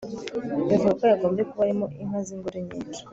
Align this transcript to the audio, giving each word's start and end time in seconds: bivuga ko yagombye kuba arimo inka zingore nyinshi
bivuga 0.67 0.95
ko 0.99 1.03
yagombye 1.11 1.43
kuba 1.49 1.61
arimo 1.65 1.85
inka 2.01 2.19
zingore 2.27 2.59
nyinshi 2.67 3.01